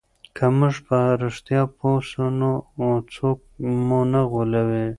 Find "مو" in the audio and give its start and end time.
3.87-4.01